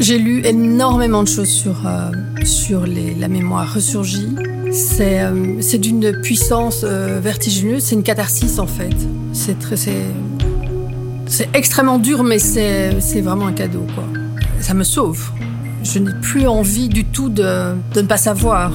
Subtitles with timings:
[0.00, 2.10] J'ai lu énormément de choses sur, euh,
[2.44, 4.34] sur la mémoire ressurgie.
[4.72, 8.90] C'est euh, d'une puissance euh, vertigineuse, c'est une catharsis en fait.
[9.32, 9.56] C'est
[11.54, 14.04] extrêmement dur, mais c'est c'est vraiment un cadeau quoi.
[14.60, 15.30] Ça me sauve.
[15.84, 18.72] Je n'ai plus envie du tout de, de ne pas savoir.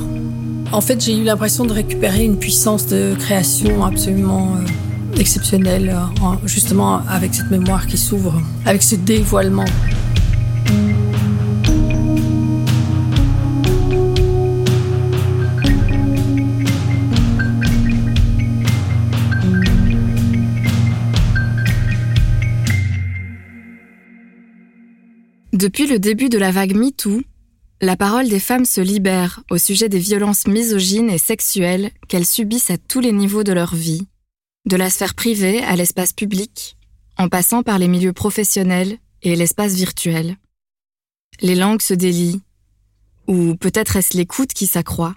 [0.72, 6.24] En fait, j'ai eu l'impression de récupérer une puissance de création absolument euh, exceptionnelle, euh,
[6.24, 9.66] en- justement avec cette mémoire qui s'ouvre, avec ce dévoilement.
[25.54, 27.22] Depuis le début de la vague MeToo,
[27.82, 32.72] la parole des femmes se libère au sujet des violences misogynes et sexuelles qu'elles subissent
[32.72, 34.08] à tous les niveaux de leur vie,
[34.66, 36.75] de la sphère privée à l'espace public,
[37.17, 40.38] en passant par les milieux professionnels et l'espace virtuel.
[41.42, 42.42] Les langues se délient,
[43.28, 45.14] ou peut-être est-ce l'écoute qui s'accroît,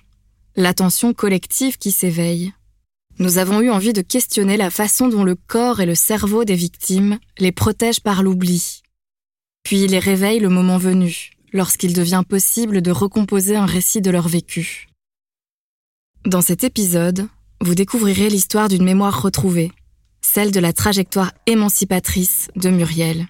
[0.54, 2.52] l'attention collective qui s'éveille.
[3.18, 6.56] Nous avons eu envie de questionner la façon dont le corps et le cerveau des
[6.56, 8.82] victimes les protègent par l'oubli,
[9.62, 14.28] puis les réveillent le moment venu, lorsqu'il devient possible de recomposer un récit de leur
[14.28, 14.88] vécu.
[16.26, 17.28] Dans cet épisode,
[17.60, 19.72] vous découvrirez l'histoire d'une mémoire retrouvée,
[20.20, 23.26] celle de la trajectoire émancipatrice de Muriel.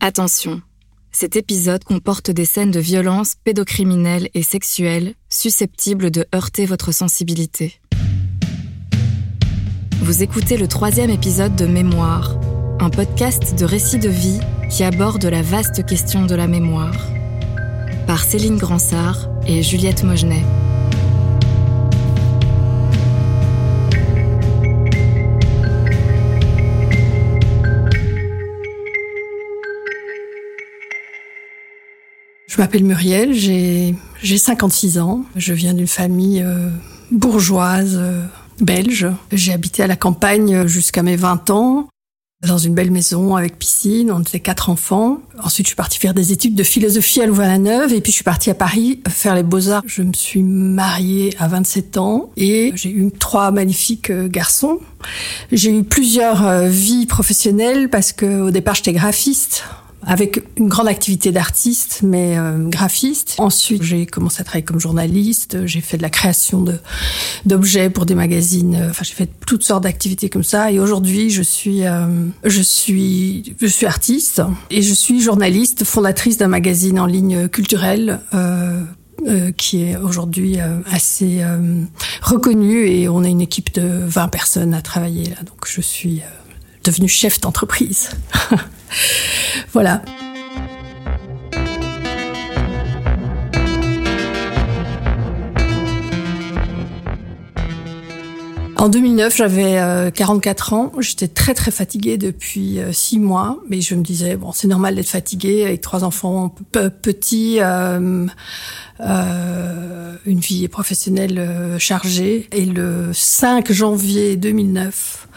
[0.00, 0.62] Attention,
[1.10, 7.80] cet épisode comporte des scènes de violence pédocriminelles et sexuelles susceptibles de heurter votre sensibilité.
[10.02, 12.36] Vous écoutez le troisième épisode de Mémoire,
[12.80, 16.94] un podcast de récits de vie qui aborde la vaste question de la mémoire.
[18.06, 20.42] Par Céline Gransart et Juliette Mogenet.
[32.46, 35.24] Je m'appelle Muriel, j'ai j'ai 56 ans.
[35.36, 36.70] Je viens d'une famille euh,
[37.10, 38.24] bourgeoise euh,
[38.60, 39.08] belge.
[39.32, 41.88] J'ai habité à la campagne jusqu'à mes 20 ans,
[42.46, 44.10] dans une belle maison avec piscine.
[44.10, 45.18] On était quatre enfants.
[45.42, 48.24] Ensuite, je suis partie faire des études de philosophie à Louvain-la-Neuve et puis je suis
[48.24, 49.82] partie à Paris faire les beaux-arts.
[49.86, 54.78] Je me suis mariée à 27 ans et j'ai eu trois magnifiques euh, garçons.
[55.52, 59.64] J'ai eu plusieurs euh, vies professionnelles parce que au départ, j'étais graphiste
[60.06, 63.36] avec une grande activité d'artiste, mais euh, graphiste.
[63.38, 65.66] Ensuite, j'ai commencé à travailler comme journaliste.
[65.66, 66.64] J'ai fait de la création
[67.44, 68.88] d'objets pour des magazines.
[68.90, 70.70] Enfin, j'ai fait toutes sortes d'activités comme ça.
[70.70, 72.06] Et aujourd'hui, je suis euh,
[72.44, 78.20] je suis je suis artiste et je suis journaliste, fondatrice d'un magazine en ligne culturel.
[78.34, 78.82] Euh,
[79.26, 81.82] euh, qui est aujourd'hui euh, assez euh,
[82.20, 85.36] reconnu et on est une équipe de 20 personnes à travailler là.
[85.46, 86.24] Donc je suis euh,
[86.82, 88.10] devenue chef d'entreprise.
[89.72, 90.02] voilà.
[98.76, 100.92] En 2009, j'avais euh, 44 ans.
[100.98, 104.96] J'étais très très fatiguée depuis euh, six mois, mais je me disais bon, c'est normal
[104.96, 108.26] d'être fatiguée avec trois enfants pe- petits, euh,
[109.00, 112.48] euh, une vie professionnelle euh, chargée.
[112.52, 115.28] Et le 5 janvier 2009,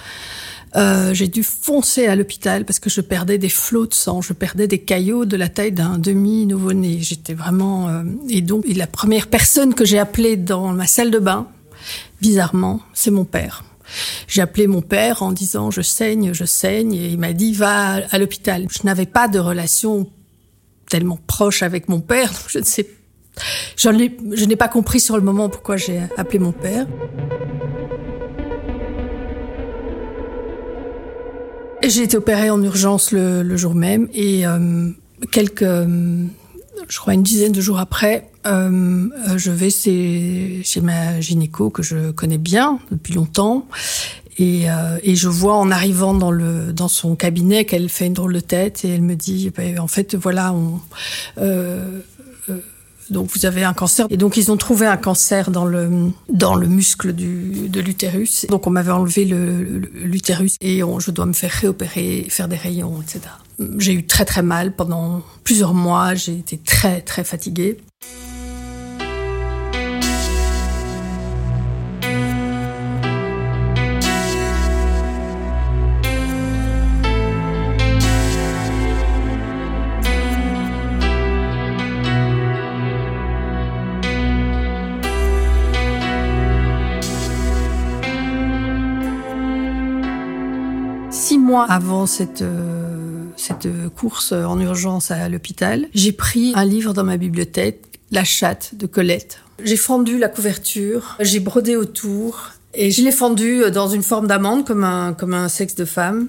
[0.76, 4.34] euh, j'ai dû foncer à l'hôpital parce que je perdais des flots de sang, je
[4.34, 7.00] perdais des caillots de la taille d'un demi nouveau-né.
[7.00, 11.12] J'étais vraiment euh, et donc et la première personne que j'ai appelée dans ma salle
[11.12, 11.48] de bain,
[12.22, 13.64] bizarrement, c'est mon père.
[14.28, 18.02] J'ai appelé mon père en disant je saigne, je saigne et il m'a dit va
[18.12, 18.68] à l'hôpital.
[18.70, 20.10] Je n'avais pas de relation
[20.90, 22.88] tellement proche avec mon père, donc je ne sais
[23.76, 26.88] je n'ai pas compris sur le moment pourquoi j'ai appelé mon père.
[31.90, 34.90] J'ai été opérée en urgence le, jour même et euh,
[35.32, 36.26] quelques, euh,
[36.90, 41.84] je crois une dizaine de jours après, euh, je vais chez, chez ma gynéco que
[41.84, 43.68] je connais bien depuis longtemps
[44.38, 44.66] et,
[45.06, 48.84] je vois en arrivant dans le dans son cabinet qu'elle fait une drôle de tête
[48.84, 50.82] et elle me dit ben, en fait voilà on
[53.12, 55.90] donc vous avez un cancer et donc ils ont trouvé un cancer dans le
[56.30, 58.46] dans le muscle du de l'utérus.
[58.50, 62.56] Donc on m'avait enlevé le le- l'utérus et je dois me faire réopérer, faire des
[62.58, 63.22] rayons, etc.
[63.80, 66.14] J'ai eu très très mal pendant plusieurs mois.
[66.16, 67.78] J'ai été très très fatiguée.
[91.62, 97.18] Avant cette, euh, cette course en urgence à l'hôpital, j'ai pris un livre dans ma
[97.18, 97.82] bibliothèque,
[98.12, 99.40] La chatte de Colette.
[99.64, 104.66] J'ai fendu la couverture, j'ai brodé autour et je l'ai fendu dans une forme d'amande
[104.66, 106.28] comme un, sexe de femme.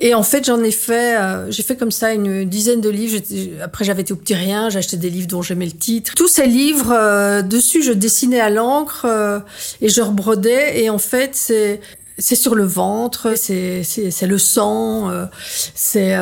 [0.00, 3.20] Et en fait, j'en ai fait, euh, j'ai fait comme ça une dizaine de livres.
[3.64, 6.12] Après, j'avais été au petit rien, acheté des livres dont j'aimais le titre.
[6.14, 9.06] Tous ces livres, euh, dessus, je dessinais à l'encre
[9.80, 10.80] et je rebrodais.
[10.80, 11.80] Et en fait, c'est
[12.18, 13.82] c'est sur le ventre, c'est
[14.26, 15.10] le sang,
[15.74, 16.16] c'est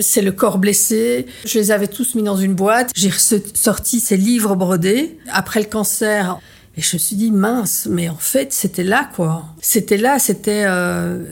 [0.00, 1.26] c'est le corps blessé.
[1.46, 2.90] Je les avais tous mis dans une boîte.
[2.94, 3.10] J'ai
[3.54, 6.38] sorti ces livres brodés après le cancer.
[6.76, 9.44] Et je me suis dit mince, mais en fait c'était là quoi.
[9.60, 11.22] C'était là, c'était euh,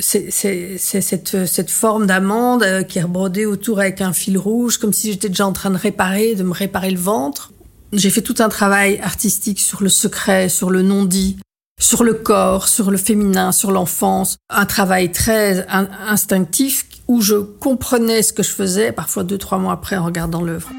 [0.00, 4.94] c'est cette, cette forme d'amande euh, qui est brodée autour avec un fil rouge, comme
[4.94, 7.52] si j'étais déjà en train de réparer, de me réparer le ventre.
[7.92, 11.36] J'ai fait tout un travail artistique sur le secret, sur le non-dit,
[11.78, 14.36] sur le corps, sur le féminin, sur l'enfance.
[14.50, 19.72] Un travail très instinctif où je comprenais ce que je faisais, parfois deux, trois mois
[19.72, 20.70] après en regardant l'œuvre.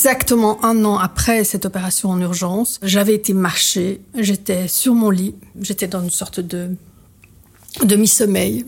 [0.00, 5.34] Exactement un an après cette opération en urgence, j'avais été marcher, j'étais sur mon lit,
[5.60, 6.70] j'étais dans une sorte de
[7.84, 8.64] demi-sommeil,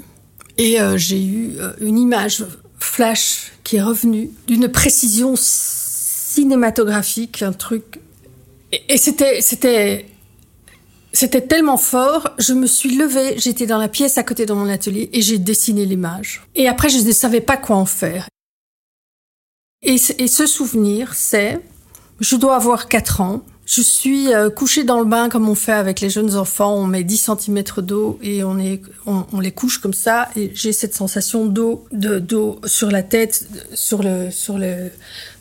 [0.58, 2.44] et euh, j'ai eu euh, une image
[2.78, 7.98] flash qui est revenue d'une précision cinématographique, un truc.
[8.90, 10.04] Et, c'était, c'était,
[11.14, 14.68] c'était tellement fort, je me suis levée, j'étais dans la pièce à côté de mon
[14.68, 16.42] atelier et j'ai dessiné l'image.
[16.54, 18.28] Et après, je ne savais pas quoi en faire.
[19.82, 21.60] Et, ce souvenir, c'est,
[22.20, 25.72] je dois avoir 4 ans, je suis euh, couchée dans le bain comme on fait
[25.72, 29.78] avec les jeunes enfants, on met 10 cm d'eau et on, est, on, les couche
[29.78, 30.28] comme ça.
[30.36, 34.90] Et j'ai cette sensation d'eau de d'eau sur la tête, sur le sur le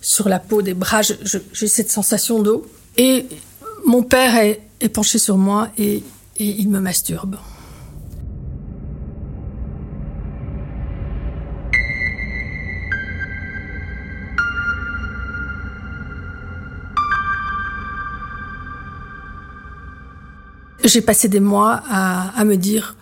[0.01, 2.65] sur la peau des bras, j'ai cette sensation d'eau.
[2.97, 3.25] Et
[3.85, 6.03] mon père est, penché sur moi et
[6.38, 7.38] il me masturbe.
[20.83, 22.95] J'ai passé des mois à, à me dire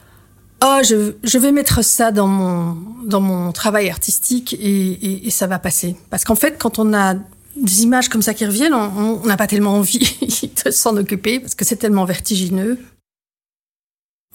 [0.63, 5.29] oh je, je, vais mettre ça dans mon dans mon travail artistique et, et, et
[5.29, 5.95] ça va passer.
[6.09, 7.15] Parce qu'en fait quand on a
[7.55, 11.55] des images comme ça qui reviennent on n'a pas tellement envie de s'en occuper parce
[11.55, 12.77] que c'est tellement vertigineux.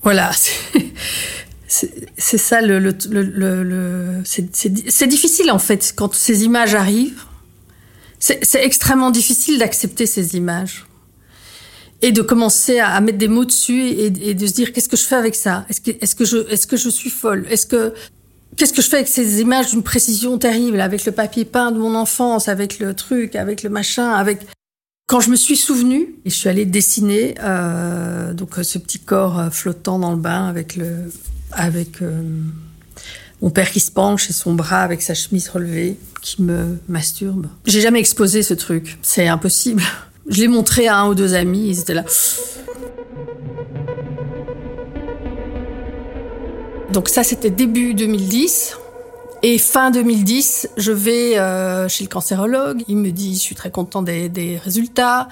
[0.03, 0.33] Voilà
[1.67, 7.25] c'est ça le, le, le, le c'est difficile en fait quand ces images arrivent.
[8.21, 10.87] C'est extrêmement difficile d'accepter ces images
[12.05, 15.05] et de commencer à, mettre des mots dessus et, de se dire qu'est-ce que je
[15.05, 15.65] fais avec ça?
[15.71, 16.27] Est-ce que,
[16.77, 17.47] je, suis folle?
[17.49, 17.95] Est-ce que
[18.59, 21.79] qu'est-ce que je fais avec ces images d'une précision terrible, avec le papier peint de
[21.79, 24.23] mon enfance, avec le truc, avec le machin,
[25.07, 29.39] quand je me suis souvenue, et je suis allée dessiner euh, donc ce petit corps
[29.39, 32.23] euh, flottant dans le bain avec euh,
[33.41, 37.47] mon père qui se penche et son bras avec sa chemise relevée qui me masturbe.
[37.65, 39.83] J'ai jamais exposé ce truc, c'est impossible.
[40.27, 42.05] Je l'ai montré à un ou deux amis, ils étaient là.
[46.93, 48.79] Donc ça, c'était début 2010.
[49.43, 52.83] Et fin 2010, je vais euh, chez le cancérologue.
[52.89, 55.29] Il me dit, je suis très content des, des résultats.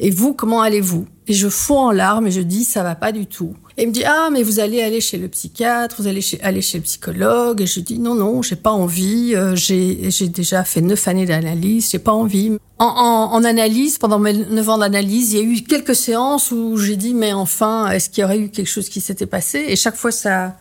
[0.00, 1.06] Et vous, comment allez-vous?
[1.28, 3.54] Et je fonds en larmes et je dis, ça va pas du tout.
[3.78, 6.40] Et il me dit, ah, mais vous allez aller chez le psychiatre, vous allez chez,
[6.42, 7.60] aller chez le psychologue.
[7.60, 9.34] Et je dis, non, non, j'ai pas envie.
[9.34, 12.56] Euh, j'ai, j'ai déjà fait neuf années d'analyse, j'ai pas envie.
[12.78, 16.50] En, en, en, analyse, pendant mes neuf ans d'analyse, il y a eu quelques séances
[16.52, 19.66] où j'ai dit, mais enfin, est-ce qu'il y aurait eu quelque chose qui s'était passé?
[19.68, 20.56] Et chaque fois, ça,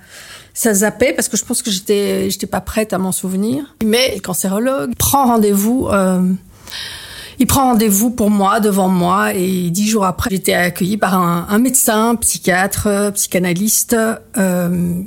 [0.54, 3.76] ça zappait parce que je pense que j'étais, j'étais pas prête à m'en souvenir.
[3.84, 5.88] Mais le cancérologue prend rendez-vous.
[5.90, 6.22] Euh,
[7.40, 11.58] il prend rendez-vous pour moi, devant moi, et dix jours après, j'étais accueillie par un,
[11.60, 13.96] médecin, psychiatre, psychanalyste,
[14.38, 15.02] euh,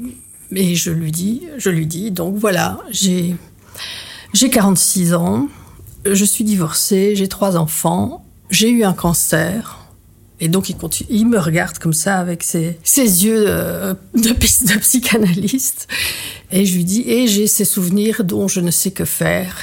[0.52, 3.36] et je lui dis, je lui dis, donc voilà, j'ai
[4.34, 5.48] j'ai 46 ans,
[6.04, 9.78] je suis divorcée, j'ai trois enfants, j'ai eu un cancer.
[10.40, 14.78] Et donc il continue, il me regarde comme ça avec ses, ses yeux de, de
[14.78, 15.88] psychanalyste.
[16.52, 19.56] Et je lui dis, et j'ai ces souvenirs dont je ne sais que faire.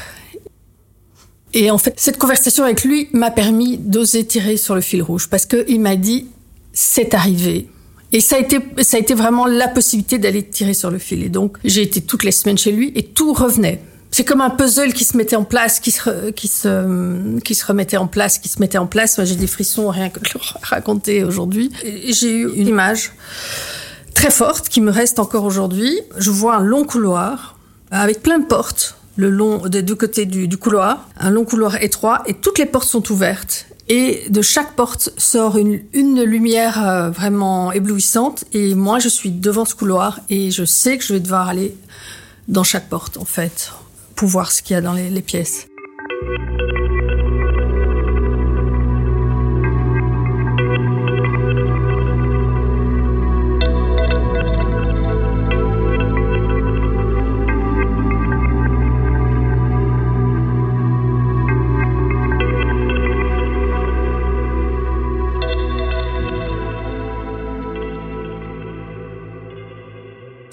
[1.55, 5.29] Et en fait, cette conversation avec lui m'a permis d'oser tirer sur le fil rouge
[5.29, 6.27] parce qu'il m'a dit,
[6.73, 7.69] c'est arrivé.
[8.11, 11.23] Et ça a été, ça a été vraiment la possibilité d'aller tirer sur le fil.
[11.23, 13.81] Et donc, j'ai été toutes les semaines chez lui et tout revenait.
[14.11, 17.65] C'est comme un puzzle qui se mettait en place, qui se, qui se, qui se
[17.65, 19.17] remettait en place, qui se mettait en place.
[19.17, 21.71] Moi, j'ai des frissons rien que de le raconter aujourd'hui.
[22.09, 23.13] J'ai eu une image
[24.13, 26.01] très forte qui me reste encore aujourd'hui.
[26.17, 27.57] Je vois un long couloir
[27.91, 32.23] avec plein de portes le long des deux côtés du, couloir, un long couloir étroit
[32.25, 33.67] et toutes les portes sont ouvertes.
[33.87, 35.79] Et de chaque porte sort une,
[36.23, 38.45] lumière euh, vraiment éblouissante.
[38.51, 41.75] Et moi, je suis devant ce couloir et je sais que je vais devoir aller
[42.47, 43.71] dans chaque porte, en fait,
[44.15, 45.67] pour voir ce qu'il y a dans les pièces.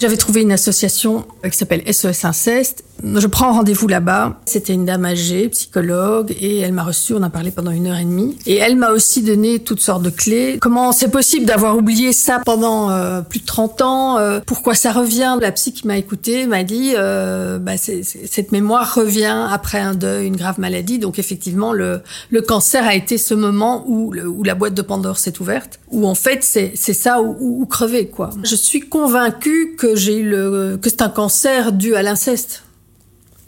[0.03, 2.83] J'avais trouvé une association qui s'appelle SOS Inceste.
[3.03, 4.39] Je prends rendez-vous là-bas.
[4.45, 7.13] C'était une dame âgée, psychologue, et elle m'a reçue.
[7.13, 8.37] On a parlé pendant une heure et demie.
[8.45, 10.57] Et elle m'a aussi donné toutes sortes de clés.
[10.61, 14.93] Comment c'est possible d'avoir oublié ça pendant euh, plus de 30 ans euh, Pourquoi ça
[14.93, 15.37] revient?
[15.41, 20.27] La psy qui m'a écouté m'a dit euh, bah, cette mémoire revient après un deuil,
[20.27, 20.97] une grave maladie.
[20.97, 22.01] Donc effectivement, le,
[22.47, 25.79] cancer a été ce moment où, la boîte de Pandore s'est ouverte.
[25.91, 28.29] Où en fait, c'est ça où crever quoi.
[28.43, 32.63] Je suis convaincue que j'ai eu le que c'est un cancer dû à l'inceste.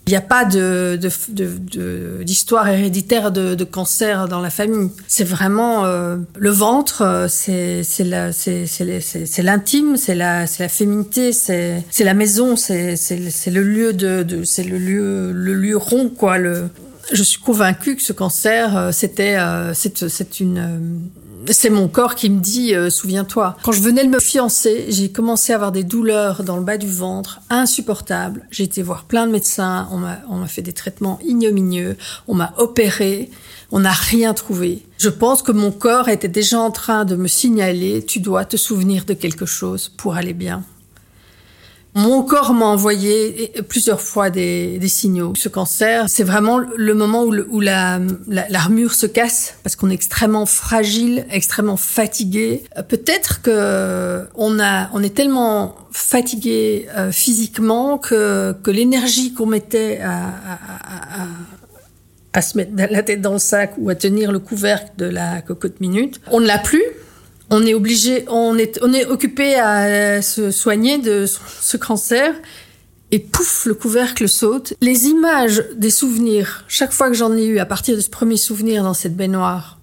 [0.08, 1.00] Il n'y a pas de,
[2.24, 4.92] d'histoire héréditaire de, cancer dans la famille.
[5.08, 8.04] C'est vraiment euh, le ventre, euh, c'est, c'est,
[9.42, 12.96] l'intime, c'est la, c'est la féminité, c'est, la maison, c'est,
[13.48, 16.38] le lieu de, c'est le lieu, le lieu rond quoi.
[16.38, 16.70] Le,
[17.12, 19.38] je suis convaincue que ce cancer, euh, c'était,
[19.74, 21.10] c'est, c'est une
[21.54, 23.58] c'est mon corps qui me dit euh, souviens-toi.
[23.64, 26.78] Quand je venais de me fiancer, j'ai commencé à avoir des douleurs dans le bas
[26.78, 28.48] du ventre insupportables.
[28.52, 31.98] J'ai été voir plein de médecins, on m'a on m'a fait des traitements ignominieux,
[32.28, 33.30] on m'a opéré,
[33.72, 34.84] on n'a rien trouvé.
[34.98, 38.58] Je pense que mon corps était déjà en train de me signaler tu dois te
[38.58, 40.64] souvenir de quelque chose pour aller bien.
[41.98, 45.32] Mon corps m'a envoyé plusieurs fois des, des, signaux.
[45.38, 49.94] Ce cancer, c'est vraiment le moment où, où la, l'armure se casse parce qu'on est
[49.94, 52.66] extrêmement fragile, extrêmement fatigué.
[52.78, 59.46] Euh, peut-être que on a, on est tellement fatigué euh, physiquement que, que l'énergie qu'on
[59.46, 61.28] mettait à, à, à,
[62.34, 65.42] à se mettre la tête dans le sac ou à tenir le couvercle de la
[65.42, 66.84] cocotte minute, on ne l'a plus
[67.50, 71.26] on est obligé, on est, on est occupé à se soigner de
[71.62, 72.34] ce cancer.
[73.12, 74.74] Et pouf, le couvercle saute.
[74.82, 78.36] Les images des souvenirs, chaque fois que j'en ai eu à partir de ce premier
[78.36, 79.80] souvenir dans cette baignoire,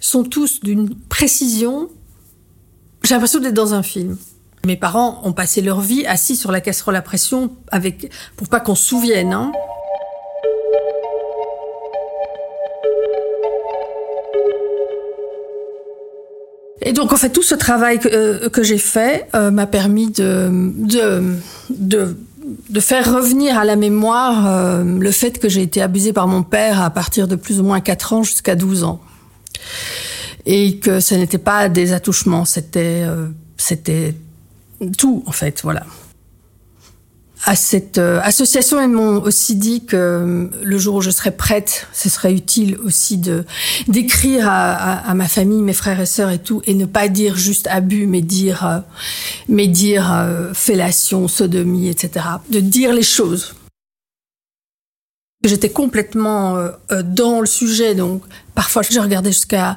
[0.00, 1.90] sont tous d'une précision.
[3.02, 4.16] J'ai l'impression d'être dans un film.
[4.64, 8.60] Mes parents ont passé leur vie assis sur la casserole à pression avec, pour pas
[8.60, 9.50] qu'on se souvienne, hein.
[16.84, 20.50] Et donc en fait tout ce travail que, euh, j'ai fait euh, m'a permis de,
[22.80, 26.82] faire revenir à la mémoire euh, le fait que j'ai été abusée par mon père
[26.82, 29.00] à partir de plus ou moins 4 ans jusqu'à 12 ans.
[30.44, 33.04] Et que ce n'était pas des attouchements, c'était
[33.56, 34.16] c'était
[34.98, 35.84] tout en fait, voilà
[37.44, 41.32] à cette euh, association, ils m'ont aussi dit que euh, le jour où je serais
[41.32, 43.44] prête, ce serait utile aussi de
[43.88, 47.36] d'écrire à, à, ma famille, mes frères et sœurs et tout, et ne pas dire
[47.36, 48.78] juste abus, mais dire, euh,
[49.48, 52.26] mais dire fellation, sodomie, etc.
[52.50, 53.54] De dire les choses.
[55.44, 56.56] J'étais complètement
[57.02, 58.22] dans le sujet, donc
[58.54, 59.76] parfois je regardais jusqu'à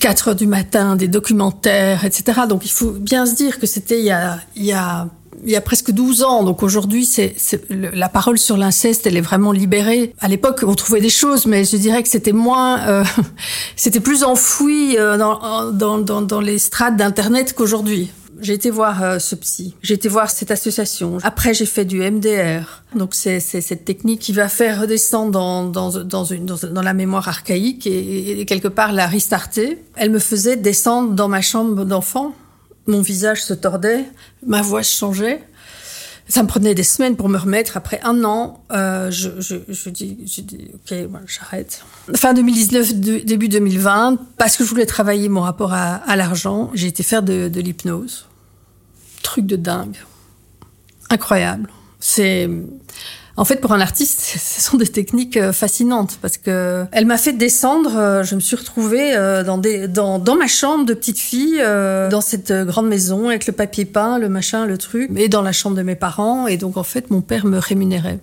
[0.00, 2.40] 4 heures du matin des documentaires, etc.
[2.48, 5.06] Donc il faut bien se dire que c'était il y a, il y a
[5.44, 6.44] il y a presque 12 ans.
[6.44, 7.34] Donc aujourd'hui, c'est
[7.70, 10.14] la parole sur l'inceste, elle est vraiment libérée.
[10.20, 13.04] À l'époque, on trouvait des choses, mais je dirais que c'était moins, euh,
[13.76, 18.10] c'était plus enfoui euh, dans, dans, dans, dans, les strates d'Internet qu'aujourd'hui.
[18.40, 21.16] J'ai été voir euh, ce psy, j'ai été voir cette association.
[21.22, 22.82] Après, j'ai fait du MDR.
[22.94, 27.28] Donc, c'est cette technique qui va faire redescendre dans, dans, dans, une, dans, la mémoire
[27.28, 29.82] archaïque et, et, quelque part la restarter.
[29.94, 32.34] Elle me faisait descendre dans ma chambre d'enfant
[32.86, 34.04] mon visage se tordait,
[34.46, 35.42] ma voix changeait.
[36.28, 37.76] Ça me prenait des semaines pour me remettre.
[37.76, 40.18] Après un an, euh, je, dis,
[40.74, 41.84] ok, j'arrête.
[42.16, 46.88] Fin 2019, début 2020, parce que je voulais travailler mon rapport à, à l'argent, j'ai
[46.88, 48.26] été faire de, de l'hypnose.
[49.22, 49.96] Truc de dingue,
[51.10, 51.70] incroyable.
[52.00, 52.48] C'est
[53.38, 57.18] en fait, pour un artiste, ce sont des techniques euh, fascinantes parce que elle m'a
[57.18, 57.96] fait descendre.
[57.96, 61.58] Euh, je me suis retrouvée euh, dans, des, dans, dans ma chambre de petite fille,
[61.58, 65.52] dans cette grande maison avec le papier peint, le machin, le truc, et dans la
[65.52, 66.46] chambre de mes parents.
[66.46, 68.18] Et donc, en fait, mon père me rémunérait.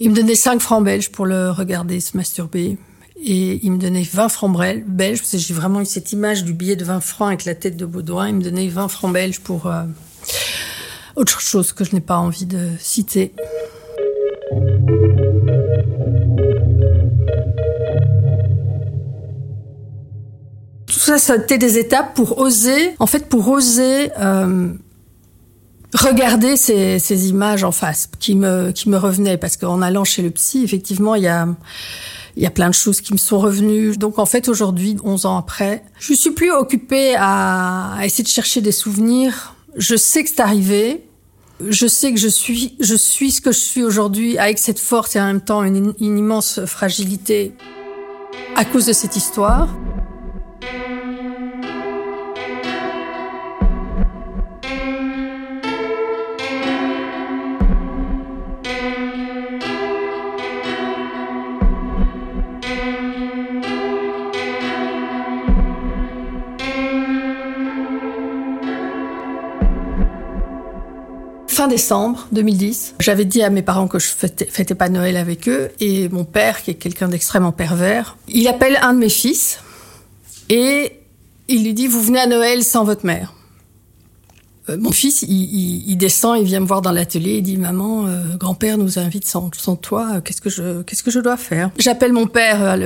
[0.00, 2.78] Il me donnait 5 francs belges pour le regarder se masturber.
[3.20, 6.52] Et il me donnait 20 francs belges, parce que j'ai vraiment eu cette image du
[6.52, 8.28] billet de 20 francs avec la tête de Baudouin.
[8.28, 9.82] Il me donnait 20 francs belges pour euh,
[11.16, 13.32] autre chose que je n'ai pas envie de citer.
[20.86, 24.72] Tout ça, ça a été des étapes pour oser, en fait, pour oser euh,
[25.94, 29.36] regarder ces, images en face qui me, qui me revenaient.
[29.36, 31.46] Parce qu'en allant chez le psy, effectivement, il y a,
[32.36, 33.96] il y a plein de choses qui me sont revenues.
[33.96, 38.60] Donc en fait, aujourd'hui, 11 ans après, je suis plus occupée à essayer de chercher
[38.60, 39.54] des souvenirs.
[39.76, 41.07] Je sais que c'est arrivé.
[41.66, 45.16] Je sais que je suis, je suis ce que je suis aujourd'hui avec cette force
[45.16, 47.52] et en même temps une, une immense fragilité
[48.54, 49.68] à cause de cette histoire.
[71.58, 72.94] Fin décembre 2010.
[73.00, 76.24] J'avais dit à mes parents que je fêtais, fêtais pas Noël avec eux et mon
[76.24, 79.58] père, qui est quelqu'un d'extrêmement pervers, il appelle un de mes fils
[80.50, 80.92] et
[81.48, 83.34] il lui dit vous venez à Noël sans votre mère.
[84.68, 88.36] Euh, mon fils, il, descend, il vient me voir dans l'atelier, il dit maman, euh,
[88.36, 91.72] grand-père nous invite sans, toi, euh, qu'est-ce que je qu'est-ce que je dois faire?
[91.76, 92.78] J'appelle mon père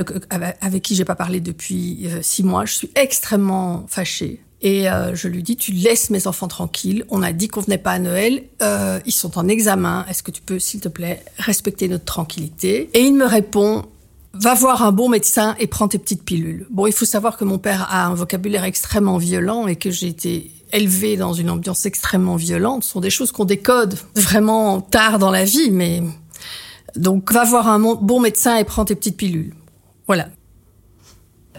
[0.61, 2.65] avec qui j'ai pas parlé depuis six mois.
[2.65, 4.41] Je suis extrêmement fâchée.
[4.63, 7.03] Et euh, je lui dis, tu laisses mes enfants tranquilles.
[7.09, 8.43] On a dit qu'on venait pas à Noël.
[8.61, 10.05] Euh, ils sont en examen.
[10.09, 12.89] Est-ce que tu peux, s'il te plaît, respecter notre tranquillité?
[12.93, 13.83] Et il me répond,
[14.33, 16.65] va voir un bon médecin et prends tes petites pilules.
[16.69, 20.07] Bon, il faut savoir que mon père a un vocabulaire extrêmement violent et que j'ai
[20.07, 22.85] été élevée dans une ambiance extrêmement violente.
[22.85, 26.01] Ce sont des choses qu'on décode vraiment tard dans la vie, mais
[26.95, 29.53] donc va voir un bon médecin et prends tes petites pilules.
[30.07, 30.29] Voilà.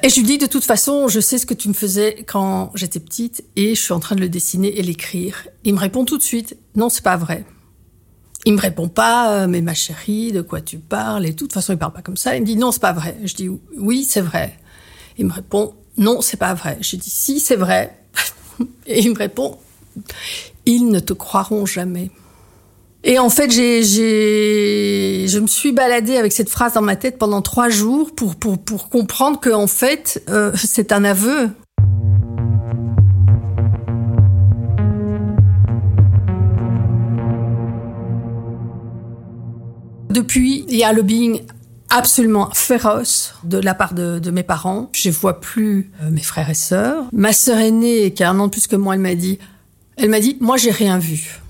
[0.05, 2.71] Et je lui dis, de toute façon, je sais ce que tu me faisais quand
[2.75, 5.49] j'étais petite et je suis en train de le dessiner et l'écrire.
[5.65, 7.47] Il me répond tout de suite, non, c'est pas vrai.
[8.45, 11.31] Il me répond pas, euh, mais ma chérie, de quoi tu parles et.
[11.31, 12.37] De toute façon, il parle pas comme ça.
[12.37, 13.17] Il me dit, non, c'est pas vrai.
[13.25, 13.49] Je dis,
[13.79, 14.59] oui, c'est vrai.
[15.17, 16.77] Il me répond, non, c'est pas vrai.
[16.83, 17.99] Je dis, si, c'est vrai.
[18.87, 19.57] et il me répond,
[20.67, 22.11] ils ne te croiront jamais.
[23.07, 23.83] Et en fait, j'ai,
[25.29, 28.89] je me suis baladée avec cette phrase dans ma tête pendant trois jours pour, pour,
[28.89, 31.51] comprendre que, en fait, euh, c'est un aveu.
[40.09, 41.43] Depuis, il y a un lobbying
[41.91, 44.89] absolument féroce de la part de, mes parents.
[44.95, 47.05] Je vois plus euh, mes frères et sœurs.
[47.13, 49.39] Ma sœur aînée, qui a un an de plus que moi, elle m'a dit,
[49.99, 51.44] elle m'a dit, moi, j'ai rien vu.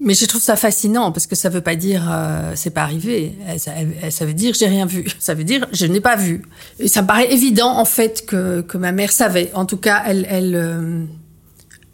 [0.00, 3.36] Mais je trouve ça fascinant parce que ça veut pas dire euh, c'est pas arrivé.
[3.58, 5.06] Ça, veut dire j'ai rien vu.
[5.18, 6.42] Ça veut dire je n'ai pas vu.
[6.78, 9.50] Et ça me paraît évident en fait que, que ma mère savait.
[9.52, 11.04] En tout cas, elle elle euh,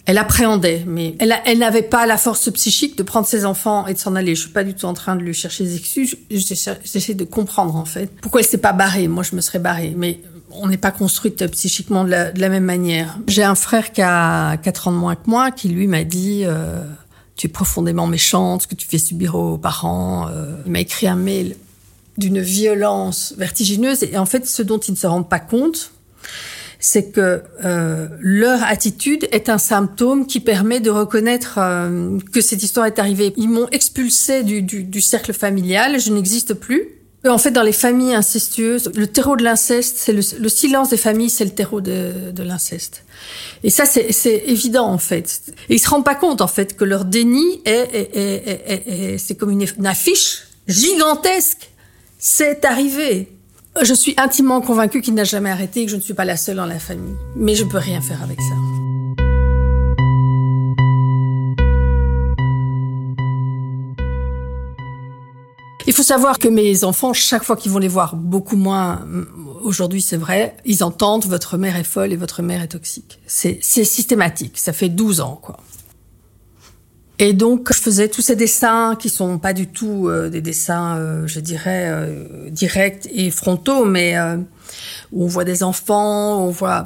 [0.04, 3.94] elle appréhendait, mais elle elle n'avait pas la force psychique de prendre ses enfants et
[3.94, 4.36] de s'en aller.
[4.36, 6.16] Je suis pas du tout en train de lui chercher des excuses.
[6.30, 9.08] J'essaie de comprendre en fait pourquoi elle s'est pas barrée.
[9.08, 10.20] Moi, je me serais barrée, mais
[10.52, 13.18] on n'est pas construite psychiquement de la, de la même manière.
[13.26, 16.42] J'ai un frère qui a 4 ans de moins que moi qui lui m'a dit
[16.44, 16.82] euh,
[17.36, 20.28] tu es profondément méchante, ce que tu fais subir aux parents.
[20.28, 21.56] Euh, il m'a écrit un mail
[22.16, 25.92] d'une violence vertigineuse et en fait, ce dont ils ne se rendent pas compte,
[26.78, 32.62] c'est que euh, leur attitude est un symptôme qui permet de reconnaître euh, que cette
[32.62, 33.34] histoire est arrivée.
[33.36, 36.95] Ils m'ont expulsé du, du, du cercle familial, je n'existe plus.
[37.28, 40.96] En fait, dans les familles incestueuses, le terreau de l'inceste, c'est le, le, silence des
[40.96, 43.04] familles, c'est le terreau de, l'inceste.
[43.62, 45.42] Et ça, c'est évident en fait.
[45.68, 49.18] Et ils se rendent pas compte en fait que leur déni est, est, est, est
[49.18, 51.70] c'est comme une, affiche gigantesque.
[52.18, 53.32] C'est arrivé.
[53.82, 56.36] Je suis intimement convaincue qu'il n'a jamais arrêté et que je ne suis pas la
[56.36, 57.14] seule dans la famille.
[57.36, 58.75] Mais je peux rien faire avec ça.
[65.86, 69.06] Il faut savoir que mes enfants, chaque fois qu'ils vont les voir, beaucoup moins
[69.62, 73.20] aujourd'hui, c'est vrai, ils entendent votre mère est folle et votre mère est toxique.
[73.26, 74.58] C'est systématique.
[74.58, 75.58] Ça fait 12 ans, quoi.
[77.18, 80.96] Et donc, je faisais tous ces dessins qui sont pas du tout euh, des dessins,
[80.96, 84.36] euh, je dirais, euh, directs et frontaux, mais euh,
[85.12, 86.84] où on voit des enfants, on voit.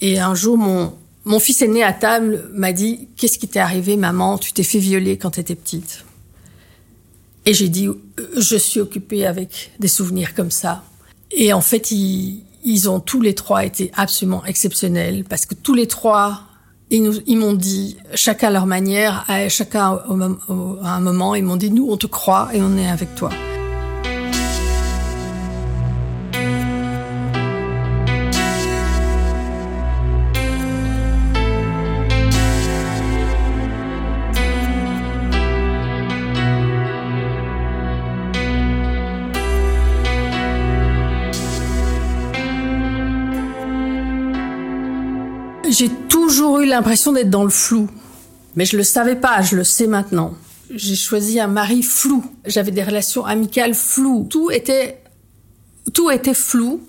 [0.00, 0.94] Et un jour, mon
[1.26, 4.38] mon fils aîné à table m'a dit Qu'est-ce qui t'est arrivé, maman?
[4.38, 6.06] Tu t'es fait violer quand tu étais petite.
[7.48, 7.88] Et j'ai dit
[8.36, 10.84] Je suis occupée avec des souvenirs comme ça.
[11.30, 15.72] Et en fait, ils, ils ont tous les trois été absolument exceptionnels parce que tous
[15.72, 16.42] les trois,
[16.90, 19.98] Ils, ils m'ont dit, chacun à leur manière, chacun
[20.82, 23.30] à un moment, ils m'ont dit, nous, on te croit et on est avec toi.
[45.78, 47.88] J'ai toujours eu l'impression d'être dans le flou.
[48.56, 50.34] Mais je le savais pas, je le sais maintenant.
[50.74, 52.24] J'ai choisi un mari flou.
[52.44, 54.26] J'avais des relations amicales floues.
[54.28, 55.00] Tout était,
[55.94, 56.80] tout était flou.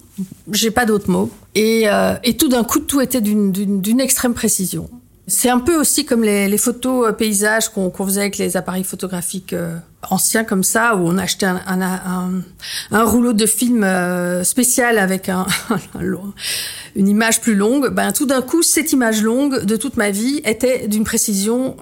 [0.51, 1.29] J'ai pas d'autres mots.
[1.53, 4.89] Et, euh, et tout d'un coup, tout était d'une extrême précision.
[5.29, 9.53] C'est un peu aussi comme les, photos euh, paysages qu'on faisait avec les appareils photographiques
[9.53, 9.77] euh,
[10.09, 15.45] anciens comme ça, où on achetait un, rouleau de film euh, spécial avec un,
[16.95, 17.89] une image plus longue.
[17.89, 21.77] Ben, tout d'un coup, cette image longue de toute ma vie était d'une précision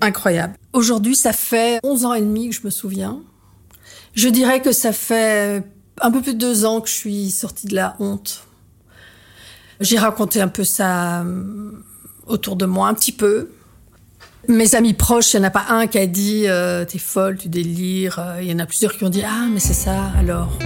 [0.00, 0.54] incroyable.
[0.72, 3.20] Aujourd'hui, ça fait 11 ans et demi que je me souviens.
[4.14, 5.62] Je dirais que ça fait
[6.00, 8.44] un peu plus de deux ans que je suis sortie de la honte.
[9.80, 11.24] J'ai raconté un peu ça
[12.28, 13.48] autour de moi un petit peu.
[14.46, 17.36] Mes amis proches, il n'y en a pas un qui a dit euh, t'es folle,
[17.36, 18.18] tu délires.
[18.18, 20.58] Euh, il y en a plusieurs qui ont dit ah mais c'est ça alors.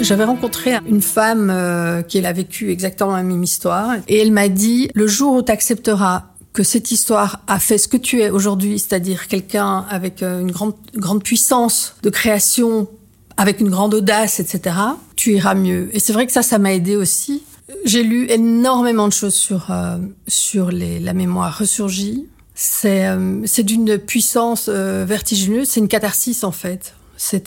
[0.00, 4.32] J'avais rencontré une femme euh, qui elle a vécu exactement la même histoire et elle
[4.32, 8.20] m'a dit le jour où tu accepteras que cette histoire a fait ce que tu
[8.20, 12.88] es aujourd'hui, c'est-à-dire quelqu'un avec une grande, grande puissance de création
[13.42, 14.76] avec une grande audace, etc.,
[15.16, 15.88] tu iras mieux.
[15.92, 17.42] Et c'est vrai que ça, ça m'a aidé aussi.
[17.84, 22.28] J'ai lu énormément de choses sur euh, sur la mémoire ressurgie.
[22.54, 25.68] C'est euh, d'une puissance euh, vertigineuse.
[25.70, 26.94] C'est une catharsis en fait.
[27.16, 27.42] C'est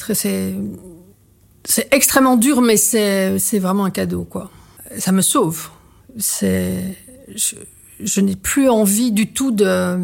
[1.63, 4.51] c'est extrêmement dur, mais c'est c'est vraiment un cadeau quoi.
[4.97, 5.69] Ça me sauve.
[6.17, 6.97] C'est
[7.33, 7.55] je,
[8.01, 9.97] je n'ai plus envie du tout de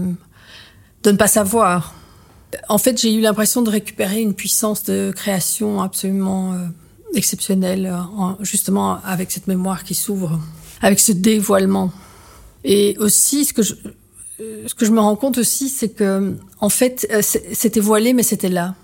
[1.04, 1.95] de ne pas savoir.
[2.70, 6.58] En fait, j'ai eu l'impression de récupérer une puissance de création absolument euh,
[7.16, 10.40] exceptionnelle, euh, justement avec cette mémoire qui s'ouvre,
[10.82, 11.92] avec ce dévoilement.
[12.64, 13.76] Et aussi, ce que je,
[14.40, 18.24] euh, ce que je me rends compte aussi, c'est que, en fait, c'était voilé, mais
[18.24, 18.76] c'était là.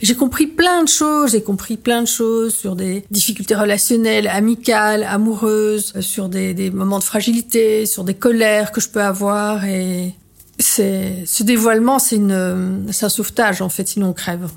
[0.00, 5.04] J'ai compris plein de choses, j'ai compris plein de choses sur des difficultés relationnelles, amicales,
[5.04, 10.14] amoureuses, sur des, des moments de fragilité, sur des colères que je peux avoir et
[10.58, 12.20] ce dévoilement, c'est
[12.90, 14.48] c'est un sauvetage en fait, sinon on crève.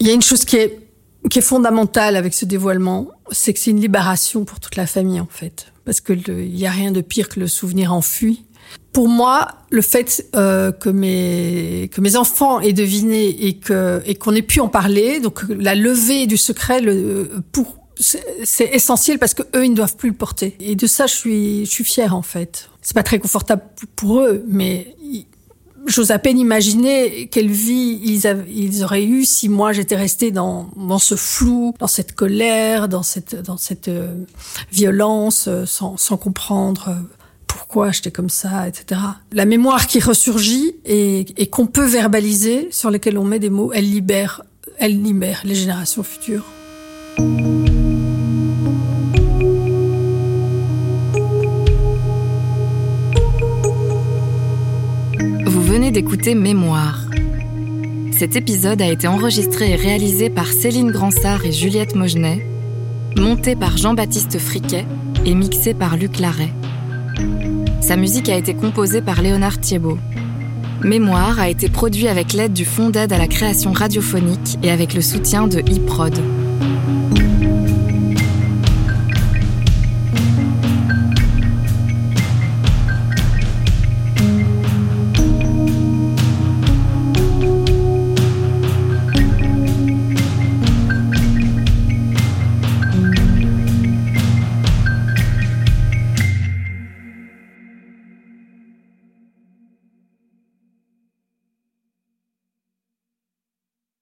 [0.00, 0.84] Il y a une chose qui est
[1.30, 5.20] qui est fondamentale avec ce dévoilement, c'est que c'est une libération pour toute la famille
[5.20, 8.44] en fait, parce que il y a rien de pire que le souvenir enfui.
[8.92, 14.14] Pour moi, le fait euh, que mes que mes enfants aient deviné et que et
[14.14, 19.34] qu'on ait pu en parler, donc la levée du secret, le, pour c'est essentiel parce
[19.34, 20.56] que eux ils ne doivent plus le porter.
[20.60, 23.62] Et de ça, je suis fière en fait c'est pas très confortable
[23.96, 24.94] pour eux, mais
[25.86, 31.16] j'ose à peine imaginer quelle vie ils, auraient eu si moi j'étais restée dans, ce
[31.16, 34.24] flou, dans cette colère, dans cette, euh,
[34.70, 39.00] violence, euh, sans, comprendre euh, pourquoi j'étais comme ça, etc.
[39.32, 43.90] La mémoire qui ressurgit et, qu'on peut verbaliser, sur lesquels on met des mots, elle
[43.90, 44.42] libère
[44.80, 46.44] les générations futures.
[55.94, 57.02] D'écouter Mémoire.
[58.10, 62.44] Cet épisode a été enregistré et réalisé par Céline Gransart et Juliette Mogenet,
[63.16, 64.86] monté par Jean-Baptiste Friquet
[65.24, 66.52] et mixé par Luc Larrey.
[67.80, 69.98] Sa musique a été composée par Léonard Thiebaud.
[70.82, 74.94] Mémoire a été produit avec l'aide du Fonds d'aide à la création radiophonique et avec
[74.94, 76.18] le soutien de iProd.